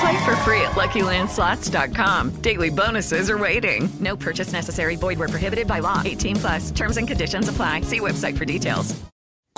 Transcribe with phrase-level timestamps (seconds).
[0.00, 2.42] Play for free at LuckyLandSlots.com.
[2.42, 3.88] Daily bonuses are waiting.
[4.00, 4.96] No purchase necessary.
[4.96, 6.02] Void where prohibited by law.
[6.04, 6.70] 18 plus.
[6.70, 7.82] Terms and conditions apply.
[7.82, 8.94] See website for details.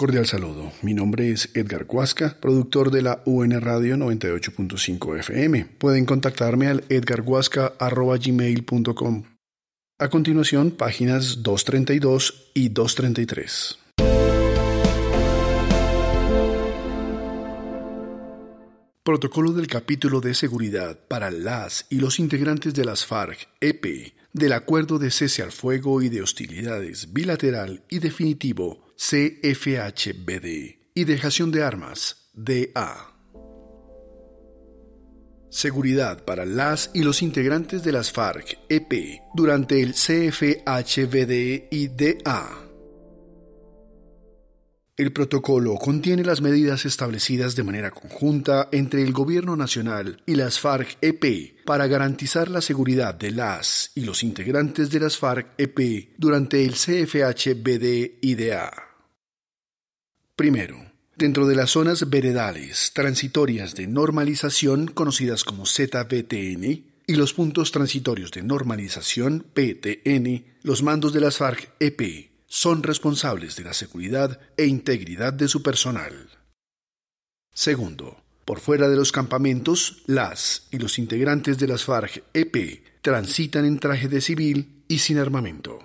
[0.01, 0.73] Cordial saludo.
[0.81, 5.67] Mi nombre es Edgar Cuasca, productor de la UN Radio 98.5 FM.
[5.77, 9.25] Pueden contactarme al edgarhuasca.gmail.com.
[9.99, 13.80] A continuación, páginas 232 y 233.
[19.03, 24.99] Protocolo del capítulo de seguridad para las y los integrantes de las FARC-EP del Acuerdo
[24.99, 32.29] de Cese al Fuego y de Hostilidades Bilateral y Definitivo CFHBD y Dejación de Armas
[32.35, 33.15] DA.
[35.49, 42.70] Seguridad para las y los integrantes de las FARC-EP durante el CFHBD y DA.
[45.01, 50.61] El protocolo contiene las medidas establecidas de manera conjunta entre el Gobierno Nacional y las
[50.61, 56.75] FARC-EP para garantizar la seguridad de las y los integrantes de las FARC-EP durante el
[56.75, 58.71] CFH-BD-IDA.
[60.37, 66.65] Primero, dentro de las zonas veredales transitorias de normalización conocidas como ZBTN
[67.07, 73.63] y los puntos transitorios de normalización PTN, los mandos de las FARC-EP son responsables de
[73.63, 76.29] la seguridad e integridad de su personal.
[77.55, 83.79] Segundo, por fuera de los campamentos, las y los integrantes de las FARC-EP transitan en
[83.79, 85.79] traje de civil y sin armamento.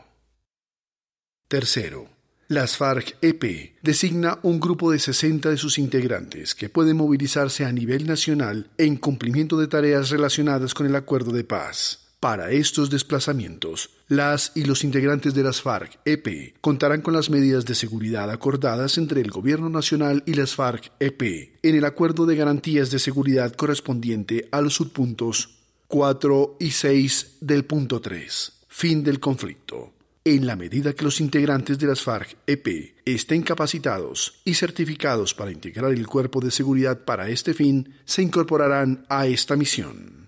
[1.47, 2.09] Tercero,
[2.47, 8.07] las FARC-EP designa un grupo de 60 de sus integrantes que pueden movilizarse a nivel
[8.07, 12.04] nacional en cumplimiento de tareas relacionadas con el acuerdo de paz.
[12.19, 17.75] Para estos desplazamientos, las y los integrantes de las FARC-EP contarán con las medidas de
[17.75, 22.99] seguridad acordadas entre el Gobierno Nacional y las FARC-EP en el Acuerdo de Garantías de
[22.99, 29.93] Seguridad correspondiente a los subpuntos 4 y 6 del punto 3, fin del conflicto.
[30.23, 35.91] En la medida que los integrantes de las FARC-EP estén capacitados y certificados para integrar
[35.91, 40.24] el cuerpo de seguridad para este fin, se incorporarán a esta misión.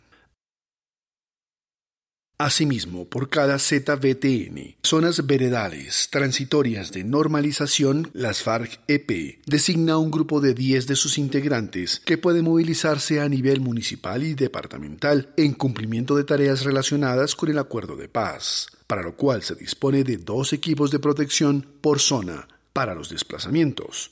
[2.40, 10.54] Asimismo, por cada ZBTN, zonas veredales transitorias de normalización, las FARC-EP designa un grupo de
[10.54, 16.26] 10 de sus integrantes que puede movilizarse a nivel municipal y departamental en cumplimiento de
[16.26, 20.92] tareas relacionadas con el acuerdo de paz, para lo cual se dispone de dos equipos
[20.92, 24.12] de protección por zona para los desplazamientos.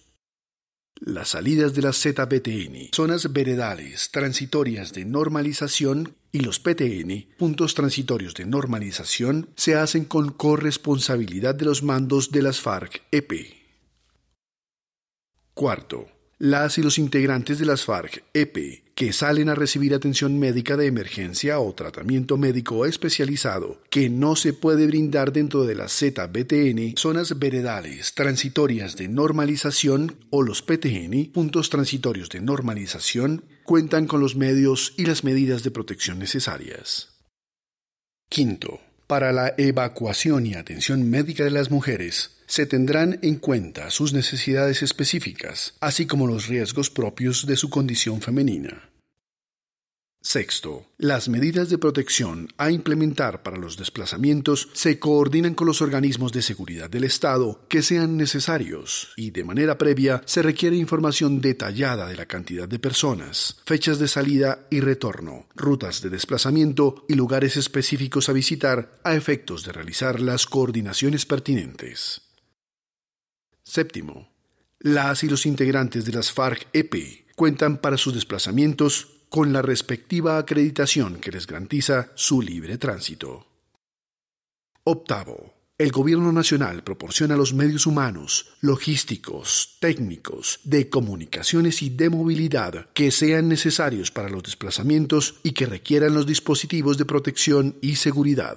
[1.00, 8.34] Las salidas de las ZBTN, zonas veredales transitorias de normalización y los PTN, puntos transitorios
[8.34, 13.32] de normalización, se hacen con corresponsabilidad de los mandos de las FARC-EP.
[15.54, 16.08] Cuarto,
[16.46, 21.60] las y los integrantes de las FARC-EP que salen a recibir atención médica de emergencia
[21.60, 28.14] o tratamiento médico especializado que no se puede brindar dentro de las ZBTN, zonas veredales
[28.14, 35.06] transitorias de normalización o los PTN, puntos transitorios de normalización, cuentan con los medios y
[35.06, 37.10] las medidas de protección necesarias.
[38.30, 44.14] Quinto, para la evacuación y atención médica de las mujeres, se tendrán en cuenta sus
[44.14, 48.90] necesidades específicas, así como los riesgos propios de su condición femenina.
[50.28, 56.32] Sexto, las medidas de protección a implementar para los desplazamientos se coordinan con los organismos
[56.32, 62.08] de seguridad del Estado que sean necesarios y de manera previa se requiere información detallada
[62.08, 67.56] de la cantidad de personas, fechas de salida y retorno, rutas de desplazamiento y lugares
[67.56, 72.24] específicos a visitar a efectos de realizar las coordinaciones pertinentes.
[73.66, 74.30] Séptimo,
[74.80, 81.16] las y los integrantes de las FARC-EP cuentan para sus desplazamientos con la respectiva acreditación
[81.16, 83.48] que les garantiza su libre tránsito.
[84.84, 85.54] Octavo.
[85.78, 93.12] El Gobierno Nacional proporciona los medios humanos, logísticos, técnicos, de comunicaciones y de movilidad que
[93.12, 98.56] sean necesarios para los desplazamientos y que requieran los dispositivos de protección y seguridad.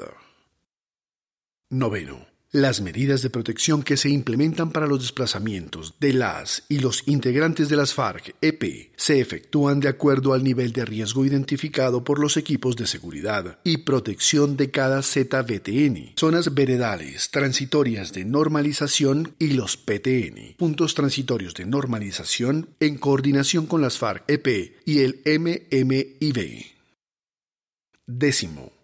[1.71, 2.38] Noveno.
[2.51, 7.69] Las medidas de protección que se implementan para los desplazamientos de las y los integrantes
[7.69, 12.75] de las FARC-EP se efectúan de acuerdo al nivel de riesgo identificado por los equipos
[12.77, 20.55] de seguridad y protección de cada ZBTN, zonas veredales transitorias de normalización y los PTN,
[20.57, 26.65] puntos transitorios de normalización en coordinación con las FARC-EP y el MMIB.
[28.07, 28.78] Décimo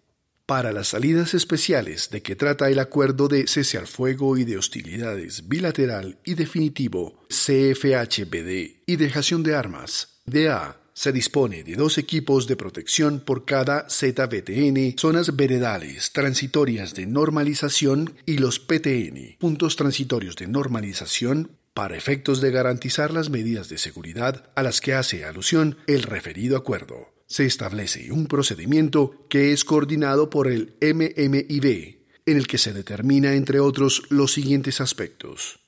[0.45, 4.57] para las salidas especiales de que trata el acuerdo de cese al fuego y de
[4.57, 10.19] hostilidades bilateral y definitivo CFHBD y dejación de armas.
[10.25, 17.05] DA se dispone de dos equipos de protección por cada ZBTN, zonas veredales transitorias de
[17.05, 23.77] normalización y los PTN, puntos transitorios de normalización para efectos de garantizar las medidas de
[23.77, 29.65] seguridad a las que hace alusión el referido acuerdo se establece un procedimiento que es
[29.65, 35.59] coordinado por el MMIB, en el que se determina, entre otros, los siguientes aspectos.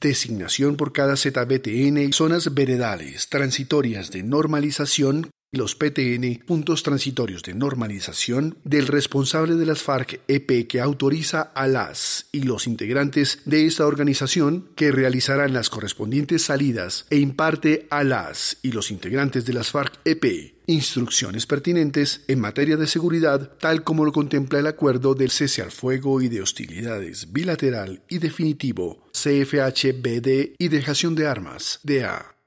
[0.00, 8.56] Designación por cada ZBTN zonas veredales transitorias de normalización los PTN, puntos transitorios de normalización,
[8.62, 14.68] del responsable de las FARC-EP que autoriza a las y los integrantes de esta organización
[14.76, 20.60] que realizarán las correspondientes salidas e imparte a las y los integrantes de las FARC-EP
[20.66, 25.72] instrucciones pertinentes en materia de seguridad, tal como lo contempla el acuerdo del cese al
[25.72, 32.39] fuego y de hostilidades bilateral y definitivo CFHBD y dejación de armas, DA.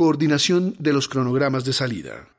[0.00, 2.34] Coordinación de los cronogramas de salida.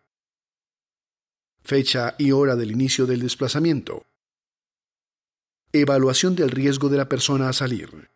[1.63, 4.07] Fecha y hora del inicio del desplazamiento.
[5.71, 8.09] Evaluación del riesgo de la persona a salir.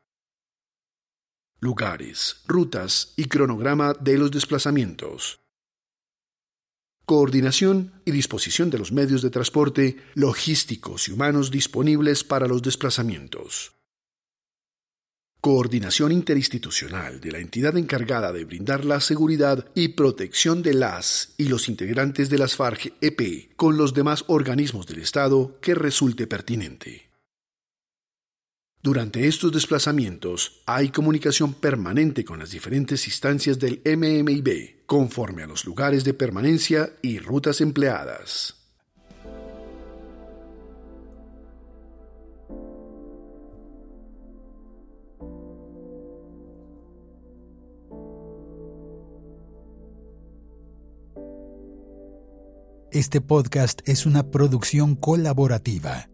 [1.60, 5.42] Lugares, rutas y cronograma de los desplazamientos.
[7.06, 13.75] Coordinación y disposición de los medios de transporte logísticos y humanos disponibles para los desplazamientos
[15.46, 21.50] coordinación interinstitucional de la entidad encargada de brindar la seguridad y protección de las y
[21.50, 27.12] los integrantes de las FARC-EP con los demás organismos del Estado que resulte pertinente.
[28.82, 35.64] Durante estos desplazamientos hay comunicación permanente con las diferentes instancias del MMIB, conforme a los
[35.64, 38.65] lugares de permanencia y rutas empleadas.
[52.96, 56.08] Este podcast es una producción colaborativa.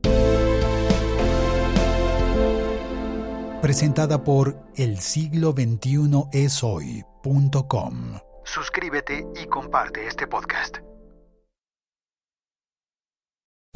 [3.61, 8.17] Presentada por el siglo 21 esoy.com.
[8.43, 10.79] Suscríbete y comparte este podcast.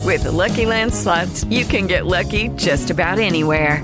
[0.03, 3.83] With the Lucky Land slots, you can get lucky just about anywhere.